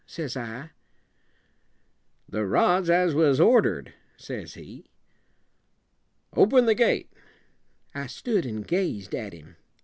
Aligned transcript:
says 0.07 0.35
I. 0.35 0.71
"The 2.27 2.43
rods 2.43 2.89
as 2.89 3.13
was 3.13 3.39
order 3.39 3.77
ed," 3.81 3.93
says 4.17 4.55
he. 4.55 4.85
"Open 6.35 6.65
the 6.65 6.73
gate." 6.73 7.11
I 7.93 8.07
stood 8.07 8.43
and 8.43 8.65
gazed 8.67 9.13
at 9.13 9.31
him. 9.33 9.57